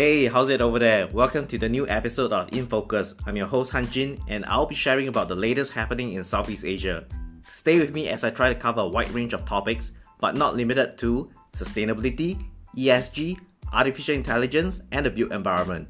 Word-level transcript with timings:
Hey, 0.00 0.24
how's 0.24 0.48
it 0.48 0.62
over 0.62 0.78
there? 0.78 1.08
Welcome 1.08 1.46
to 1.48 1.58
the 1.58 1.68
new 1.68 1.86
episode 1.86 2.32
of 2.32 2.48
In 2.56 2.66
Focus. 2.66 3.14
I'm 3.26 3.36
your 3.36 3.46
host 3.46 3.70
Han 3.72 3.86
Jin, 3.90 4.18
and 4.28 4.46
I'll 4.46 4.64
be 4.64 4.74
sharing 4.74 5.08
about 5.08 5.28
the 5.28 5.36
latest 5.36 5.72
happening 5.72 6.14
in 6.14 6.24
Southeast 6.24 6.64
Asia. 6.64 7.04
Stay 7.50 7.78
with 7.78 7.92
me 7.92 8.08
as 8.08 8.24
I 8.24 8.30
try 8.30 8.48
to 8.48 8.58
cover 8.58 8.80
a 8.80 8.88
wide 8.88 9.10
range 9.10 9.34
of 9.34 9.44
topics, 9.44 9.92
but 10.18 10.38
not 10.38 10.56
limited 10.56 10.96
to 11.00 11.30
sustainability, 11.52 12.42
ESG, 12.74 13.40
artificial 13.74 14.14
intelligence, 14.14 14.80
and 14.90 15.04
the 15.04 15.10
built 15.10 15.32
environment. 15.32 15.86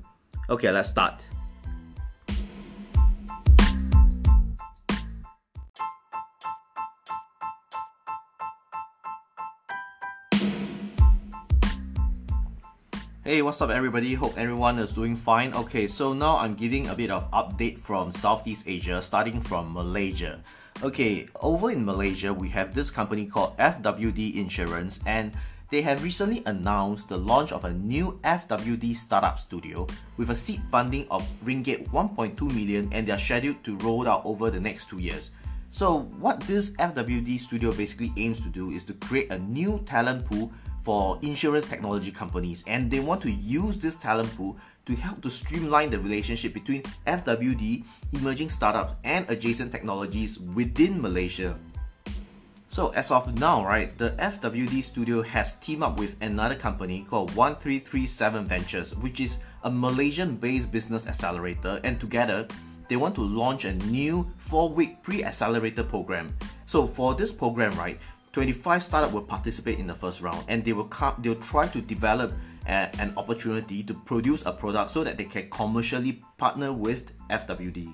Okay, 0.49 0.73
let's 0.73 0.89
start. 0.89 1.23
Hey, 13.31 13.43
what's 13.43 13.63
up 13.63 13.71
everybody? 13.71 14.15
Hope 14.15 14.37
everyone 14.37 14.81
is 14.81 14.91
doing 14.91 15.15
fine. 15.15 15.55
Okay, 15.55 15.87
so 15.87 16.13
now 16.13 16.39
I'm 16.39 16.57
giving 16.57 16.89
a 16.89 16.97
bit 16.97 17.13
of 17.13 17.31
update 17.31 17.79
from 17.79 18.11
Southeast 18.11 18.65
Asia, 18.67 19.01
starting 19.01 19.41
from 19.41 19.73
Malaysia. 19.73 20.43
Okay, 20.83 21.29
over 21.39 21.71
in 21.71 21.85
Malaysia, 21.85 22.35
we 22.35 22.49
have 22.49 22.75
this 22.75 22.91
company 22.91 23.27
called 23.27 23.57
FWD 23.57 24.35
Insurance 24.35 24.99
and 25.07 25.31
they 25.71 25.81
have 25.81 26.03
recently 26.03 26.43
announced 26.45 27.07
the 27.07 27.17
launch 27.17 27.53
of 27.53 27.65
a 27.65 27.73
new 27.73 28.19
FWD 28.25 28.97
startup 28.97 29.39
studio 29.39 29.87
with 30.17 30.31
a 30.31 30.35
seed 30.35 30.61
funding 30.69 31.07
of 31.09 31.23
ringgit 31.45 31.87
1.2 31.91 32.35
million 32.51 32.89
and 32.91 33.07
they 33.07 33.13
are 33.13 33.23
scheduled 33.23 33.63
to 33.63 33.79
roll 33.87 34.09
out 34.09 34.27
over 34.27 34.51
the 34.51 34.59
next 34.59 34.89
two 34.89 34.99
years. 34.99 35.31
So 35.71 36.11
what 36.19 36.41
this 36.51 36.71
FWD 36.71 37.39
studio 37.39 37.71
basically 37.71 38.13
aims 38.17 38.43
to 38.43 38.49
do 38.49 38.73
is 38.73 38.83
to 38.91 38.95
create 38.95 39.31
a 39.31 39.39
new 39.39 39.79
talent 39.87 40.27
pool 40.27 40.51
for 40.83 41.19
insurance 41.23 41.67
technology 41.67 42.11
companies 42.11 42.65
and 42.67 42.91
they 42.91 43.01
want 43.01 43.21
to 43.23 43.31
use 43.31 43.77
this 43.79 43.97
talent 43.97 44.35
pool 44.37 44.57
to 44.87 44.95
help 44.95 45.21
to 45.23 45.31
streamline 45.31 45.91
the 45.91 45.99
relationship 45.99 46.55
between 46.55 46.83
FWD, 47.07 47.85
emerging 48.13 48.51
startups, 48.51 48.95
and 49.05 49.29
adjacent 49.31 49.71
technologies 49.71 50.39
within 50.39 51.01
Malaysia. 51.01 51.57
So 52.71 52.91
as 52.91 53.11
of 53.11 53.39
now, 53.39 53.65
right, 53.65 53.97
the 53.99 54.11
FWD 54.13 54.83
studio 54.85 55.23
has 55.23 55.55
teamed 55.55 55.83
up 55.83 55.99
with 55.99 56.17
another 56.23 56.55
company 56.55 57.05
called 57.09 57.35
1337 57.35 58.47
Ventures, 58.47 58.95
which 58.97 59.21
is 59.21 59.39
a 59.65 59.71
Malaysian-based 59.71 60.71
business 60.71 61.07
accelerator, 61.07 61.81
and 61.83 61.99
together 61.99 62.47
they 62.89 62.97
want 62.97 63.15
to 63.17 63.23
launch 63.23 63.65
a 63.65 63.75
new 63.91 64.29
four-week 64.39 65.03
pre-accelerator 65.03 65.83
program. 65.83 66.35
So 66.67 66.87
for 66.87 67.15
this 67.15 67.33
program, 67.33 67.77
right, 67.79 67.99
25 68.33 68.83
startups 68.83 69.13
will 69.13 69.23
participate 69.23 69.79
in 69.79 69.87
the 69.87 69.95
first 69.95 70.21
round 70.21 70.45
and 70.49 70.65
they 70.65 70.73
will 70.73 70.85
come, 70.85 71.15
they'll 71.19 71.35
try 71.37 71.67
to 71.67 71.81
develop 71.81 72.33
a, 72.67 72.89
an 73.01 73.13
opportunity 73.17 73.83
to 73.83 73.95
produce 73.95 74.45
a 74.47 74.53
product 74.53 74.91
so 74.91 75.03
that 75.03 75.19
they 75.19 75.25
can 75.25 75.51
commercially 75.51 76.23
partner 76.39 76.73
with 76.73 77.13
FWD. 77.29 77.93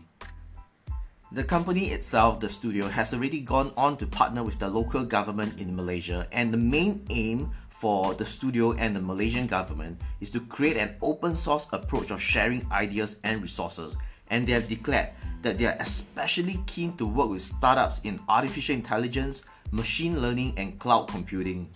The 1.33 1.43
company 1.43 1.91
itself, 1.91 2.39
the 2.39 2.49
studio, 2.49 2.87
has 2.87 3.13
already 3.13 3.41
gone 3.41 3.73
on 3.77 3.97
to 3.97 4.07
partner 4.07 4.43
with 4.45 4.59
the 4.59 4.69
local 4.69 5.05
government 5.05 5.61
in 5.61 5.75
Malaysia 5.75 6.29
and 6.31 6.53
the 6.53 6.59
main 6.59 7.05
aim 7.11 7.51
for 7.69 8.15
the 8.15 8.25
studio 8.25 8.73
and 8.73 8.95
the 8.95 9.01
Malaysian 9.01 9.47
government 9.47 10.01
is 10.21 10.31
to 10.31 10.41
create 10.41 10.77
an 10.77 10.95
open 11.03 11.35
source 11.37 11.67
approach 11.73 12.11
of 12.11 12.23
sharing 12.23 12.67
ideas 12.71 13.17
and 13.25 13.43
resources 13.43 13.97
and 14.31 14.47
they 14.47 14.53
have 14.53 14.69
declared 14.69 15.11
that 15.43 15.59
they 15.59 15.67
are 15.67 15.77
especially 15.81 16.63
keen 16.67 16.97
to 16.97 17.07
work 17.07 17.29
with 17.29 17.43
startups 17.43 18.01
in 18.05 18.21
artificial 18.29 18.75
intelligence, 18.75 19.43
machine 19.71 20.21
learning 20.21 20.55
and 20.57 20.79
cloud 20.79 21.09
computing. 21.09 21.69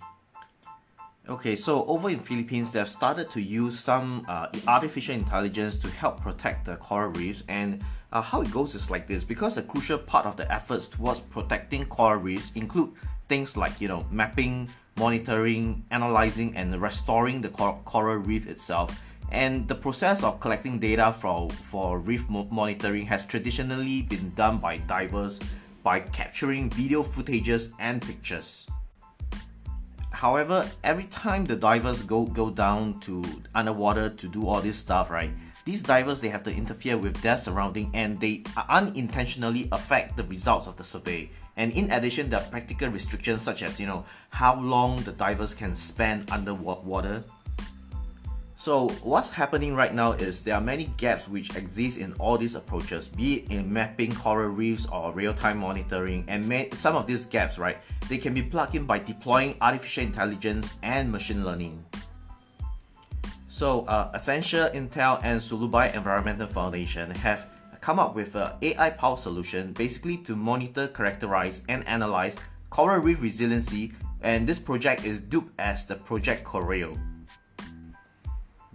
Okay, 1.28 1.54
so 1.54 1.84
over 1.86 2.10
in 2.10 2.18
Philippines, 2.18 2.72
they've 2.72 2.88
started 2.88 3.30
to 3.30 3.40
use 3.40 3.78
some 3.78 4.24
uh, 4.28 4.48
artificial 4.66 5.14
intelligence 5.14 5.78
to 5.78 5.88
help 5.88 6.20
protect 6.20 6.64
the 6.64 6.76
coral 6.76 7.10
reefs. 7.12 7.44
And 7.46 7.84
uh, 8.12 8.20
how 8.20 8.40
it 8.40 8.50
goes 8.50 8.74
is 8.74 8.90
like 8.90 9.06
this: 9.06 9.22
because 9.22 9.56
a 9.56 9.62
crucial 9.62 9.98
part 9.98 10.26
of 10.26 10.36
the 10.36 10.50
efforts 10.52 10.88
towards 10.88 11.20
protecting 11.20 11.84
coral 11.86 12.20
reefs 12.20 12.50
include 12.56 12.92
things 13.28 13.56
like 13.56 13.80
you 13.80 13.86
know 13.86 14.04
mapping, 14.10 14.68
monitoring, 14.96 15.84
analyzing, 15.92 16.56
and 16.56 16.74
restoring 16.82 17.40
the 17.40 17.48
cor- 17.48 17.78
coral 17.84 18.16
reef 18.16 18.48
itself. 18.48 19.00
And 19.30 19.68
the 19.68 19.76
process 19.76 20.24
of 20.24 20.40
collecting 20.40 20.80
data 20.80 21.12
for 21.12 21.48
for 21.50 22.00
reef 22.00 22.28
mo- 22.28 22.48
monitoring 22.50 23.06
has 23.06 23.24
traditionally 23.24 24.02
been 24.02 24.34
done 24.34 24.58
by 24.58 24.78
divers 24.78 25.38
by 25.82 26.00
capturing 26.00 26.70
video 26.70 27.02
footages 27.02 27.72
and 27.78 28.02
pictures. 28.02 28.66
However, 30.10 30.68
every 30.84 31.04
time 31.04 31.46
the 31.46 31.56
divers 31.56 32.02
go, 32.02 32.26
go 32.26 32.50
down 32.50 33.00
to 33.00 33.24
underwater 33.54 34.10
to 34.10 34.28
do 34.28 34.46
all 34.46 34.60
this 34.60 34.76
stuff, 34.76 35.10
right? 35.10 35.30
These 35.64 35.82
divers 35.82 36.20
they 36.20 36.28
have 36.28 36.42
to 36.44 36.54
interfere 36.54 36.98
with 36.98 37.16
their 37.22 37.36
surrounding 37.36 37.90
and 37.94 38.20
they 38.20 38.44
unintentionally 38.68 39.68
affect 39.72 40.16
the 40.16 40.24
results 40.24 40.66
of 40.66 40.76
the 40.76 40.84
survey. 40.84 41.30
And 41.56 41.72
in 41.72 41.90
addition, 41.90 42.28
there 42.28 42.40
are 42.40 42.46
practical 42.48 42.88
restrictions 42.88 43.42
such 43.42 43.62
as 43.62 43.78
you 43.78 43.86
know 43.86 44.04
how 44.30 44.60
long 44.60 45.02
the 45.02 45.12
divers 45.12 45.54
can 45.54 45.74
spend 45.74 46.30
underwater 46.30 47.24
so 48.60 48.90
what's 49.02 49.30
happening 49.30 49.74
right 49.74 49.94
now 49.94 50.12
is 50.12 50.42
there 50.42 50.54
are 50.54 50.60
many 50.60 50.84
gaps 50.98 51.26
which 51.26 51.56
exist 51.56 51.96
in 51.96 52.12
all 52.18 52.36
these 52.36 52.54
approaches, 52.54 53.08
be 53.08 53.36
it 53.36 53.50
in 53.50 53.72
mapping 53.72 54.14
coral 54.14 54.50
reefs 54.50 54.86
or 54.92 55.12
real-time 55.12 55.56
monitoring, 55.56 56.26
and 56.28 56.44
some 56.74 56.94
of 56.94 57.06
these 57.06 57.24
gaps, 57.24 57.56
right, 57.56 57.78
they 58.10 58.18
can 58.18 58.34
be 58.34 58.42
plugged 58.42 58.74
in 58.74 58.84
by 58.84 58.98
deploying 58.98 59.56
artificial 59.62 60.02
intelligence 60.02 60.74
and 60.82 61.10
machine 61.10 61.42
learning. 61.42 61.82
So 63.48 63.86
uh, 63.86 64.12
Intel, 64.12 65.20
and 65.22 65.40
Sulubaaï 65.40 65.94
Environmental 65.94 66.46
Foundation 66.46 67.10
have 67.12 67.46
come 67.80 67.98
up 67.98 68.14
with 68.14 68.34
an 68.34 68.52
AI-powered 68.60 69.20
solution 69.20 69.72
basically 69.72 70.18
to 70.18 70.36
monitor, 70.36 70.86
characterize, 70.88 71.62
and 71.70 71.82
analyze 71.88 72.36
coral 72.68 73.00
reef 73.00 73.22
resiliency, 73.22 73.94
and 74.20 74.46
this 74.46 74.58
project 74.58 75.06
is 75.06 75.18
dubbed 75.18 75.50
as 75.58 75.86
the 75.86 75.94
Project 75.94 76.44
Coral. 76.44 76.98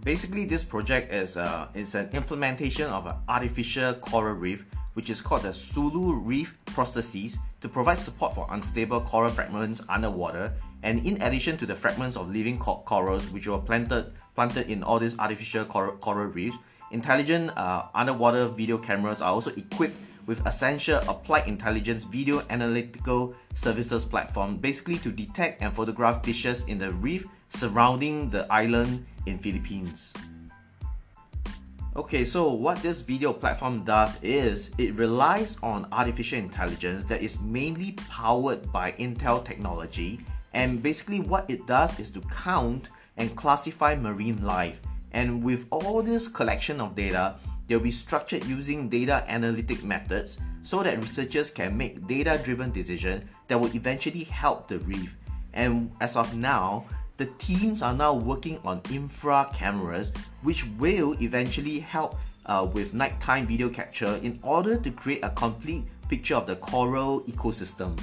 Basically, 0.06 0.44
this 0.44 0.62
project 0.62 1.12
is, 1.12 1.36
uh, 1.36 1.66
is 1.74 1.96
an 1.96 2.08
implementation 2.12 2.86
of 2.86 3.06
an 3.06 3.16
artificial 3.28 3.92
coral 3.94 4.34
reef, 4.34 4.64
which 4.94 5.10
is 5.10 5.20
called 5.20 5.42
the 5.42 5.52
Sulu 5.52 6.12
Reef 6.12 6.60
Prosthesis, 6.64 7.38
to 7.60 7.68
provide 7.68 7.98
support 7.98 8.32
for 8.32 8.46
unstable 8.52 9.00
coral 9.00 9.32
fragments 9.32 9.82
underwater. 9.88 10.52
And 10.84 11.04
in 11.04 11.20
addition 11.20 11.56
to 11.56 11.66
the 11.66 11.74
fragments 11.74 12.16
of 12.16 12.30
living 12.30 12.56
corals, 12.56 13.28
which 13.32 13.48
were 13.48 13.58
planted 13.58 14.12
planted 14.36 14.70
in 14.70 14.84
all 14.84 15.00
these 15.00 15.18
artificial 15.18 15.64
coral, 15.64 15.96
coral 15.96 16.26
reefs, 16.26 16.56
intelligent 16.92 17.50
uh, 17.58 17.86
underwater 17.92 18.46
video 18.46 18.78
cameras 18.78 19.20
are 19.20 19.32
also 19.32 19.50
equipped 19.56 19.96
with 20.26 20.38
Accenture 20.44 21.04
Applied 21.08 21.48
Intelligence 21.48 22.04
Video 22.04 22.44
Analytical 22.48 23.34
Services 23.54 24.04
platform, 24.04 24.58
basically 24.58 24.98
to 24.98 25.10
detect 25.10 25.62
and 25.62 25.74
photograph 25.74 26.24
fishes 26.24 26.62
in 26.68 26.78
the 26.78 26.92
reef 26.92 27.26
surrounding 27.48 28.30
the 28.30 28.46
island 28.52 29.04
in 29.26 29.38
Philippines. 29.38 30.12
Okay, 31.96 32.24
so 32.24 32.52
what 32.52 32.82
this 32.82 33.00
video 33.00 33.32
platform 33.32 33.82
does 33.82 34.18
is 34.22 34.70
it 34.76 34.94
relies 34.96 35.56
on 35.62 35.88
artificial 35.92 36.38
intelligence 36.38 37.04
that 37.06 37.22
is 37.22 37.40
mainly 37.40 37.92
powered 38.10 38.70
by 38.70 38.92
Intel 38.92 39.42
technology. 39.44 40.20
And 40.52 40.82
basically 40.82 41.20
what 41.20 41.48
it 41.48 41.66
does 41.66 41.98
is 41.98 42.10
to 42.10 42.20
count 42.22 42.90
and 43.16 43.34
classify 43.34 43.94
marine 43.94 44.44
life. 44.44 44.80
And 45.12 45.42
with 45.42 45.66
all 45.70 46.02
this 46.02 46.28
collection 46.28 46.80
of 46.80 46.94
data 46.94 47.36
they'll 47.66 47.80
be 47.80 47.90
structured 47.90 48.44
using 48.44 48.88
data 48.88 49.24
analytic 49.26 49.82
methods 49.82 50.38
so 50.62 50.82
that 50.82 51.00
researchers 51.00 51.50
can 51.50 51.76
make 51.76 52.06
data 52.06 52.40
driven 52.42 52.70
decisions 52.70 53.24
that 53.48 53.60
will 53.60 53.74
eventually 53.74 54.24
help 54.24 54.68
the 54.68 54.78
reef. 54.80 55.16
And 55.54 55.90
as 56.00 56.16
of 56.16 56.36
now 56.36 56.86
the 57.16 57.26
teams 57.38 57.82
are 57.82 57.94
now 57.94 58.14
working 58.14 58.58
on 58.64 58.80
infra 58.90 59.48
cameras, 59.54 60.12
which 60.42 60.66
will 60.78 61.16
eventually 61.22 61.80
help 61.80 62.16
uh, 62.46 62.68
with 62.72 62.94
nighttime 62.94 63.46
video 63.46 63.68
capture 63.68 64.18
in 64.22 64.38
order 64.42 64.76
to 64.76 64.90
create 64.90 65.24
a 65.24 65.30
complete 65.30 65.84
picture 66.08 66.34
of 66.34 66.46
the 66.46 66.56
coral 66.56 67.22
ecosystem. 67.22 67.98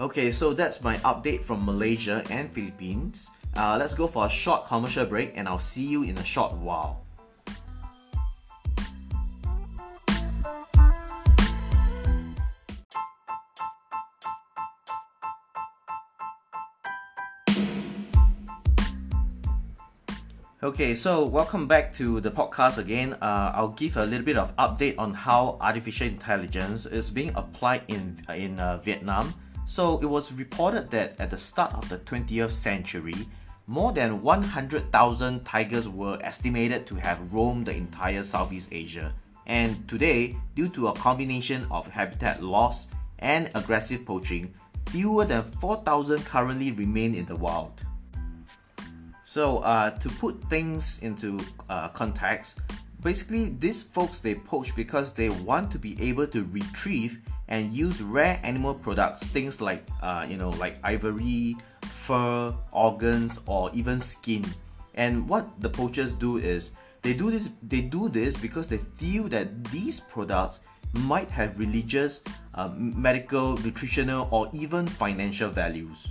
Okay, 0.00 0.32
so 0.32 0.52
that's 0.52 0.82
my 0.82 0.96
update 0.98 1.42
from 1.42 1.64
Malaysia 1.64 2.24
and 2.30 2.50
Philippines. 2.52 3.28
Uh, 3.54 3.76
let's 3.78 3.94
go 3.94 4.06
for 4.06 4.26
a 4.26 4.30
short 4.30 4.66
commercial 4.66 5.04
break 5.04 5.32
and 5.36 5.46
I'll 5.46 5.58
see 5.58 5.84
you 5.84 6.02
in 6.02 6.18
a 6.18 6.24
short 6.24 6.54
while. 6.54 7.04
Okay, 20.64 20.94
so 20.94 21.24
welcome 21.24 21.66
back 21.66 21.92
to 21.94 22.20
the 22.20 22.30
podcast 22.30 22.78
again. 22.78 23.14
Uh, 23.14 23.50
I'll 23.52 23.74
give 23.74 23.96
a 23.96 24.06
little 24.06 24.24
bit 24.24 24.36
of 24.36 24.54
update 24.54 24.94
on 24.96 25.12
how 25.12 25.58
artificial 25.60 26.06
intelligence 26.06 26.86
is 26.86 27.10
being 27.10 27.32
applied 27.34 27.82
in 27.88 28.22
in 28.28 28.60
uh, 28.60 28.76
Vietnam. 28.76 29.34
So 29.66 29.98
it 29.98 30.06
was 30.06 30.30
reported 30.30 30.88
that 30.92 31.18
at 31.18 31.30
the 31.30 31.36
start 31.36 31.74
of 31.74 31.88
the 31.88 31.98
20th 31.98 32.52
century, 32.52 33.26
more 33.66 33.90
than 33.92 34.22
100,000 34.22 35.44
tigers 35.44 35.88
were 35.88 36.16
estimated 36.22 36.86
to 36.86 36.94
have 36.94 37.18
roamed 37.32 37.66
the 37.66 37.74
entire 37.74 38.22
Southeast 38.22 38.68
Asia. 38.70 39.12
And 39.46 39.88
today, 39.88 40.36
due 40.54 40.68
to 40.78 40.86
a 40.86 40.92
combination 40.92 41.66
of 41.72 41.88
habitat 41.88 42.40
loss 42.40 42.86
and 43.18 43.50
aggressive 43.56 44.06
poaching, 44.06 44.54
fewer 44.90 45.24
than 45.24 45.42
4,000 45.42 46.24
currently 46.24 46.70
remain 46.70 47.16
in 47.16 47.26
the 47.26 47.34
wild. 47.34 47.82
So, 49.32 49.64
uh, 49.64 49.88
to 49.96 50.10
put 50.20 50.44
things 50.50 50.98
into 51.00 51.40
uh, 51.70 51.88
context, 51.88 52.58
basically 53.02 53.56
these 53.58 53.82
folks 53.82 54.20
they 54.20 54.34
poach 54.34 54.76
because 54.76 55.14
they 55.14 55.30
want 55.30 55.70
to 55.70 55.78
be 55.78 55.96
able 56.02 56.26
to 56.26 56.44
retrieve 56.52 57.16
and 57.48 57.72
use 57.72 58.02
rare 58.02 58.38
animal 58.42 58.74
products, 58.74 59.22
things 59.22 59.58
like 59.58 59.88
uh, 60.02 60.26
you 60.28 60.36
know 60.36 60.50
like 60.60 60.76
ivory, 60.84 61.56
fur, 61.80 62.54
organs, 62.72 63.40
or 63.46 63.70
even 63.72 64.02
skin. 64.02 64.44
And 64.96 65.26
what 65.26 65.48
the 65.62 65.70
poachers 65.70 66.12
do 66.12 66.36
is 66.36 66.72
they 67.00 67.14
do 67.14 67.30
this 67.30 67.48
they 67.62 67.80
do 67.80 68.10
this 68.10 68.36
because 68.36 68.66
they 68.66 68.84
feel 69.00 69.28
that 69.32 69.64
these 69.72 69.98
products 69.98 70.60
might 71.08 71.30
have 71.30 71.58
religious, 71.58 72.20
uh, 72.52 72.68
medical, 72.76 73.56
nutritional, 73.64 74.28
or 74.30 74.50
even 74.52 74.86
financial 74.86 75.48
values. 75.48 76.06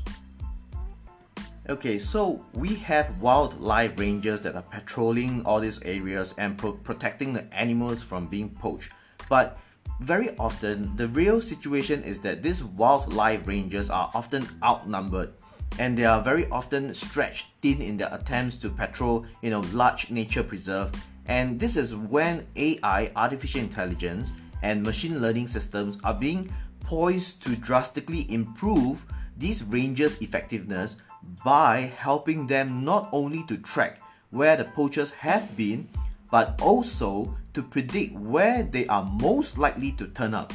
Okay, 1.72 2.00
so 2.00 2.44
we 2.54 2.76
have 2.76 3.22
wildlife 3.22 3.98
rangers 3.98 4.42
that 4.42 4.56
are 4.56 4.62
patrolling 4.62 5.42
all 5.46 5.62
these 5.62 5.82
areas 5.84 6.36
and 6.38 6.58
pro- 6.58 6.74
protecting 6.74 7.32
the 7.32 7.46
animals 7.54 8.04
from 8.04 8.28
being 8.28 8.50
poached. 8.50 8.92
But 9.30 9.58
very 10.02 10.36
often, 10.38 10.94
the 10.98 11.08
real 11.08 11.40
situation 11.40 12.04
is 12.04 12.20
that 12.20 12.44
these 12.44 12.62
wildlife 12.62 13.48
rangers 13.48 13.90
are 13.90 14.12
often 14.14 14.50
outnumbered 14.62 15.32
and 15.80 15.98
they 15.98 16.04
are 16.04 16.22
very 16.22 16.46
often 16.50 16.94
stretched 16.94 17.46
thin 17.62 17.82
in 17.82 17.96
their 17.96 18.14
attempts 18.14 18.58
to 18.58 18.70
patrol, 18.70 19.26
you 19.42 19.50
know, 19.50 19.62
large 19.72 20.10
nature 20.10 20.44
preserve. 20.44 20.92
And 21.28 21.58
this 21.58 21.78
is 21.78 21.96
when 21.96 22.48
AI, 22.58 23.14
artificial 23.16 23.62
intelligence, 23.62 24.34
and 24.62 24.84
machine 24.84 25.22
learning 25.22 25.48
systems 25.48 25.98
are 26.04 26.16
being 26.16 26.54
poised 26.82 27.42
to 27.44 27.56
drastically 27.56 28.30
improve 28.30 29.06
these 29.38 29.64
rangers' 29.64 30.20
effectiveness 30.20 30.98
by 31.44 31.92
helping 31.98 32.48
them 32.48 32.84
not 32.84 33.10
only 33.12 33.44
to 33.48 33.58
track 33.58 34.00
where 34.32 34.56
the 34.56 34.66
poachers 34.66 35.12
have 35.12 35.56
been, 35.58 35.88
but 36.32 36.60
also 36.62 37.38
to 37.54 37.62
predict 37.62 38.16
where 38.16 38.64
they 38.64 38.88
are 38.88 39.04
most 39.04 39.58
likely 39.58 39.92
to 39.94 40.08
turn 40.08 40.34
up. 40.34 40.54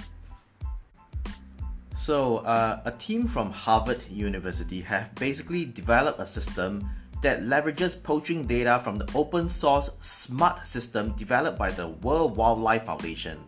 So, 1.97 2.39
uh, 2.39 2.81
a 2.85 2.93
team 2.93 3.27
from 3.27 3.51
Harvard 3.51 4.03
University 4.09 4.81
have 4.83 5.15
basically 5.17 5.65
developed 5.65 6.21
a 6.21 6.27
system 6.27 6.89
that 7.23 7.43
leverages 7.43 8.01
poaching 8.01 8.47
data 8.47 8.81
from 8.83 8.97
the 8.97 9.11
open 9.15 9.49
source 9.49 9.91
SMART 10.01 10.67
system 10.67 11.15
developed 11.17 11.59
by 11.59 11.71
the 11.71 11.89
World 11.89 12.37
Wildlife 12.37 12.87
Foundation. 12.87 13.39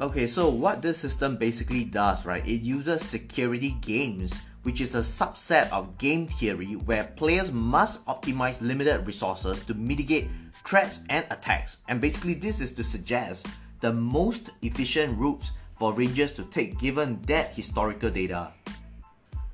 Okay, 0.00 0.26
so 0.26 0.48
what 0.48 0.82
this 0.82 0.98
system 0.98 1.36
basically 1.36 1.82
does, 1.82 2.26
right? 2.26 2.46
It 2.46 2.60
uses 2.60 3.02
security 3.02 3.76
games 3.80 4.34
which 4.66 4.80
is 4.80 4.96
a 4.96 4.98
subset 4.98 5.70
of 5.70 5.96
game 5.96 6.26
theory 6.26 6.72
where 6.72 7.04
players 7.14 7.52
must 7.52 8.04
optimize 8.06 8.60
limited 8.60 9.06
resources 9.06 9.64
to 9.64 9.72
mitigate 9.74 10.28
threats 10.64 11.04
and 11.08 11.24
attacks. 11.30 11.76
And 11.88 12.00
basically, 12.00 12.34
this 12.34 12.60
is 12.60 12.72
to 12.72 12.82
suggest 12.82 13.46
the 13.80 13.92
most 13.92 14.50
efficient 14.62 15.16
routes 15.16 15.52
for 15.78 15.92
rangers 15.92 16.32
to 16.32 16.42
take 16.46 16.80
given 16.80 17.22
that 17.28 17.54
historical 17.54 18.10
data. 18.10 18.50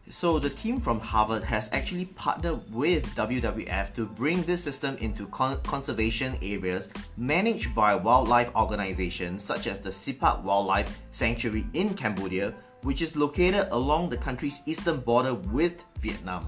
So 0.08 0.38
the 0.38 0.48
team 0.48 0.80
from 0.80 0.98
Harvard 0.98 1.44
has 1.44 1.68
actually 1.72 2.06
partnered 2.06 2.72
with 2.72 3.04
WWF 3.14 3.92
to 3.94 4.06
bring 4.06 4.40
this 4.44 4.64
system 4.64 4.96
into 4.96 5.26
con- 5.26 5.60
conservation 5.62 6.38
areas 6.40 6.88
managed 7.18 7.74
by 7.74 7.94
wildlife 7.94 8.50
organizations 8.56 9.44
such 9.44 9.66
as 9.66 9.78
the 9.78 9.90
Srepok 9.90 10.42
Wildlife 10.42 11.02
Sanctuary 11.12 11.66
in 11.74 11.92
Cambodia, 11.92 12.54
which 12.82 13.02
is 13.02 13.16
located 13.16 13.68
along 13.70 14.10
the 14.10 14.16
country's 14.16 14.60
eastern 14.66 15.00
border 15.00 15.34
with 15.34 15.84
Vietnam. 16.00 16.46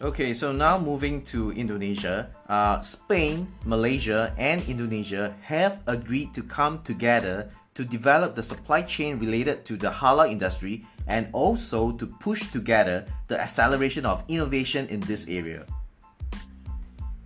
Okay, 0.00 0.32
so 0.32 0.50
now 0.50 0.78
moving 0.78 1.20
to 1.28 1.52
Indonesia, 1.52 2.32
uh, 2.48 2.80
Spain, 2.80 3.46
Malaysia, 3.68 4.32
and 4.38 4.64
Indonesia 4.64 5.36
have 5.44 5.84
agreed 5.86 6.32
to 6.32 6.42
come 6.42 6.80
together 6.88 7.52
to 7.74 7.84
develop 7.84 8.34
the 8.34 8.42
supply 8.42 8.80
chain 8.80 9.18
related 9.18 9.64
to 9.68 9.76
the 9.76 9.90
halal 9.90 10.24
industry 10.24 10.86
and 11.06 11.28
also 11.32 11.92
to 11.92 12.06
push 12.06 12.48
together 12.50 13.04
the 13.28 13.38
acceleration 13.38 14.06
of 14.06 14.24
innovation 14.28 14.88
in 14.88 15.00
this 15.00 15.28
area. 15.28 15.66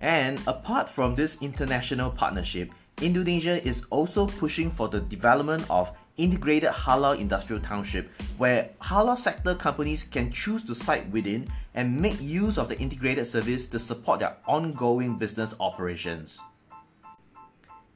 And 0.01 0.41
apart 0.47 0.91
from 0.91 1.15
this 1.15 1.39
international 1.41 2.11
partnership, 2.11 2.71
Indonesia 3.01 3.62
is 3.67 3.87
also 3.91 4.27
pushing 4.27 4.71
for 4.71 4.89
the 4.89 5.01
development 5.01 5.65
of 5.71 5.95
integrated 6.17 6.71
halal 6.71 7.19
industrial 7.19 7.61
township 7.61 8.09
where 8.39 8.71
halal 8.81 9.19
sector 9.19 9.55
companies 9.55 10.03
can 10.05 10.31
choose 10.31 10.63
to 10.63 10.75
site 10.75 11.09
within 11.11 11.49
and 11.75 12.01
make 12.01 12.21
use 12.21 12.57
of 12.57 12.69
the 12.69 12.79
integrated 12.79 13.27
service 13.27 13.67
to 13.67 13.79
support 13.79 14.21
their 14.21 14.37
ongoing 14.47 15.17
business 15.17 15.55
operations. 15.59 16.39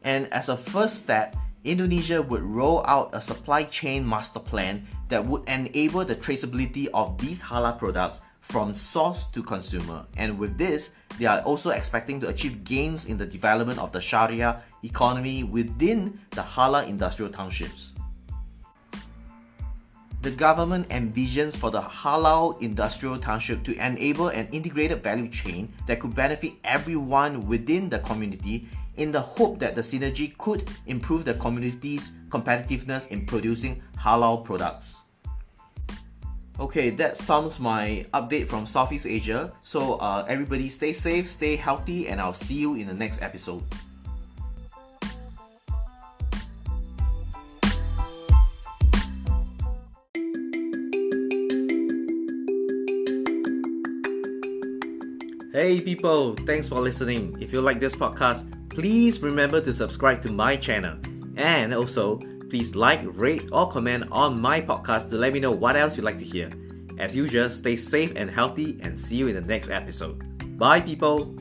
And 0.03 0.32
as 0.32 0.49
a 0.49 0.56
first 0.56 0.97
step, 0.97 1.37
Indonesia 1.65 2.23
would 2.23 2.43
roll 2.43 2.85
out 2.87 3.11
a 3.12 3.20
supply 3.20 3.65
chain 3.65 4.09
master 4.09 4.41
plan 4.41 4.87
that 5.09 5.25
would 5.25 5.49
enable 5.49 6.05
the 6.05 6.17
traceability 6.17 6.88
of 6.94 7.19
these 7.19 7.43
halal 7.43 7.79
products 7.79 8.20
from 8.41 8.73
source 8.73 9.25
to 9.25 9.43
consumer. 9.43 10.06
And 10.17 10.38
with 10.38 10.56
this, 10.56 10.91
they 11.19 11.26
are 11.26 11.41
also 11.41 11.70
expecting 11.70 12.20
to 12.20 12.29
achieve 12.29 12.65
gains 12.65 13.05
in 13.05 13.19
the 13.19 13.26
development 13.26 13.79
of 13.79 13.93
the 13.93 14.00
Sharia 14.00 14.62
economy 14.82 15.44
within 15.44 16.19
the 16.31 16.43
halal 16.43 16.88
industrial 16.88 17.31
townships 17.31 17.91
the 20.20 20.31
government 20.31 20.88
envisions 20.88 21.56
for 21.56 21.70
the 21.70 21.81
halal 21.81 22.61
industrial 22.61 23.19
township 23.19 23.62
to 23.62 23.75
enable 23.85 24.29
an 24.29 24.49
integrated 24.50 25.03
value 25.03 25.29
chain 25.29 25.73
that 25.87 26.00
could 26.00 26.15
benefit 26.15 26.55
everyone 26.65 27.47
within 27.47 27.88
the 27.88 28.00
community 28.00 28.69
in 28.97 29.12
the 29.12 29.20
hope 29.20 29.61
that 29.61 29.76
the 29.76 29.81
synergy 29.81 30.37
could 30.38 30.69
improve 30.87 31.25
the 31.25 31.35
community's 31.35 32.12
competitiveness 32.31 33.09
in 33.09 33.25
producing 33.25 33.81
halal 33.97 34.44
products. 34.44 34.97
Okay, 36.58 36.91
that 36.91 37.17
sums 37.17 37.60
my 37.60 38.05
update 38.13 38.48
from 38.48 38.67
Southeast 38.67 39.06
Asia. 39.06 39.53
So, 39.63 39.94
uh, 39.94 40.27
everybody 40.29 40.69
stay 40.69 40.93
safe, 40.93 41.31
stay 41.31 41.55
healthy, 41.55 42.08
and 42.08 42.20
I'll 42.20 42.32
see 42.32 42.56
you 42.56 42.75
in 42.75 42.89
the 42.89 42.94
next 42.94 43.22
episode. 43.22 43.63
Hey 55.69 55.82
people, 55.82 56.34
thanks 56.46 56.67
for 56.67 56.81
listening. 56.81 57.37
If 57.43 57.53
you 57.53 57.60
like 57.60 57.79
this 57.79 57.94
podcast, 57.94 58.70
please 58.70 59.20
remember 59.20 59.60
to 59.60 59.70
subscribe 59.70 60.22
to 60.22 60.32
my 60.32 60.56
channel. 60.56 60.96
And 61.37 61.75
also, 61.75 62.17
please 62.48 62.75
like, 62.75 63.03
rate, 63.05 63.51
or 63.53 63.70
comment 63.70 64.05
on 64.10 64.41
my 64.41 64.63
podcast 64.63 65.10
to 65.10 65.17
let 65.17 65.34
me 65.34 65.41
know 65.41 65.53
what 65.53 65.77
else 65.77 65.94
you'd 65.94 66.05
like 66.05 66.17
to 66.20 66.25
hear. 66.25 66.48
As 66.96 67.15
usual, 67.15 67.51
stay 67.51 67.77
safe 67.77 68.15
and 68.17 68.31
healthy, 68.31 68.79
and 68.81 68.98
see 68.98 69.17
you 69.17 69.29
in 69.29 69.34
the 69.34 69.43
next 69.43 69.69
episode. 69.69 70.25
Bye, 70.56 70.81
people. 70.81 71.37